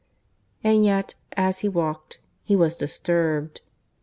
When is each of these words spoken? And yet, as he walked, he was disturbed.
And 0.63 0.83
yet, 0.83 1.13
as 1.37 1.59
he 1.59 1.69
walked, 1.69 2.17
he 2.41 2.55
was 2.55 2.75
disturbed. 2.75 3.61